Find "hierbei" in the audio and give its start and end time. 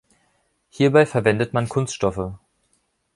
0.71-1.05